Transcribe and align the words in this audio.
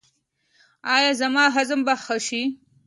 ایا 0.95 1.11
زما 1.21 1.43
هضم 1.55 1.79
به 1.85 1.93
ښه 2.03 2.17
شي؟ 2.27 2.41